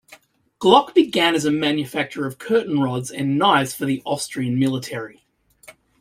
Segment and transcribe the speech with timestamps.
[0.59, 5.27] Glock began as a manufacturer of curtain rods and knives for the Austrian military.